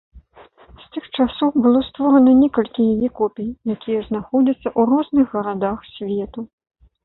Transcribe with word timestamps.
З 0.83 0.87
тых 0.95 1.03
часоў 1.17 1.51
было 1.65 1.81
створана 1.89 2.31
некалькі 2.43 2.87
яе 2.95 3.09
копій, 3.21 3.49
якія 3.77 3.99
знаходзяцца 4.09 4.63
ў 4.63 4.81
розных 4.97 5.25
гарадах 5.41 5.89
свету. 5.95 6.41